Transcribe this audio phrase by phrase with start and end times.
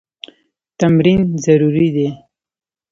[0.79, 2.07] تمرین ضروري دی.